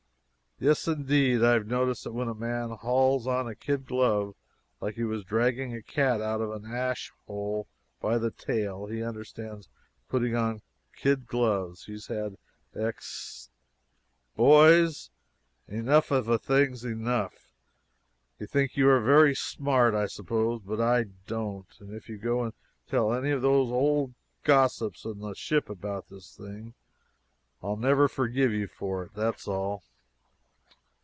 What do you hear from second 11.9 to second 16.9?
had ex" "Boys, enough of a thing's